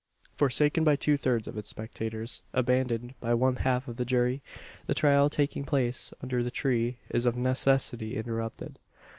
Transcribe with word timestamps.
Forsaken 0.35 0.83
by 0.83 0.95
two 0.95 1.15
thirds 1.15 1.47
of 1.47 1.59
its 1.59 1.69
spectators 1.69 2.41
abandoned, 2.53 3.13
by 3.19 3.35
one 3.35 3.57
half 3.57 3.87
of 3.87 3.97
the 3.97 4.03
jury 4.03 4.41
the 4.87 4.95
trial 4.95 5.29
taking 5.29 5.63
place 5.63 6.11
under 6.23 6.41
the 6.41 6.49
tree 6.49 6.97
is 7.11 7.27
of 7.27 7.35
necessity 7.37 8.17
interrupted. 8.17 8.79